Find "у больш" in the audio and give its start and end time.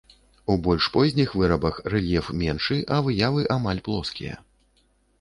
0.53-0.87